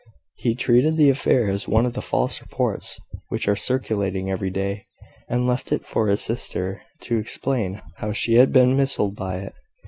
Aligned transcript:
He 0.33 0.55
treated 0.55 0.97
the 0.97 1.11
affair 1.11 1.47
as 1.47 1.67
one 1.67 1.85
of 1.85 1.93
the 1.93 2.01
false 2.01 2.41
reports 2.41 2.99
which 3.27 3.47
are 3.47 3.55
circulating 3.55 4.31
every 4.31 4.49
day, 4.49 4.87
and 5.29 5.45
left 5.45 5.71
it 5.71 5.85
for 5.85 6.07
his 6.07 6.23
sister 6.23 6.81
to 7.01 7.19
explain 7.19 7.83
how 7.97 8.11
she 8.11 8.33
had 8.33 8.51
been 8.51 8.75
misled 8.75 9.15
by 9.15 9.35
it. 9.35 9.53